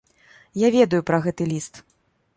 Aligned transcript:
Я 0.61 0.71
ведаю 0.77 1.01
пра 1.11 1.21
гэты 1.27 1.51
ліст! 1.53 1.73